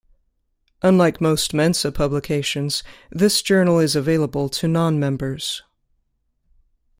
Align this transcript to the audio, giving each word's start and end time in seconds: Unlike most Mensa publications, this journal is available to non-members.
Unlike 0.81 1.21
most 1.21 1.53
Mensa 1.53 1.91
publications, 1.91 2.81
this 3.11 3.43
journal 3.43 3.77
is 3.77 3.95
available 3.95 4.49
to 4.49 4.67
non-members. 4.67 5.61